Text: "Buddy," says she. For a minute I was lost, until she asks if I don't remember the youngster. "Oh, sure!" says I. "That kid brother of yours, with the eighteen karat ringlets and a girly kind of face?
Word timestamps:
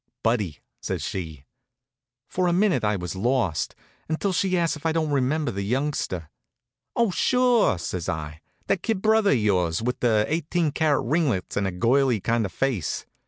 "Buddy," 0.23 0.57
says 0.81 1.03
she. 1.03 1.45
For 2.27 2.47
a 2.47 2.53
minute 2.53 2.83
I 2.83 2.95
was 2.95 3.15
lost, 3.15 3.75
until 4.09 4.33
she 4.33 4.57
asks 4.57 4.75
if 4.75 4.83
I 4.83 4.91
don't 4.91 5.11
remember 5.11 5.51
the 5.51 5.61
youngster. 5.61 6.31
"Oh, 6.95 7.11
sure!" 7.11 7.77
says 7.77 8.09
I. 8.09 8.41
"That 8.65 8.81
kid 8.81 9.03
brother 9.03 9.29
of 9.29 9.35
yours, 9.37 9.79
with 9.79 9.99
the 9.99 10.25
eighteen 10.27 10.71
karat 10.71 11.05
ringlets 11.05 11.55
and 11.55 11.67
a 11.67 11.71
girly 11.71 12.19
kind 12.19 12.47
of 12.47 12.51
face? 12.51 13.05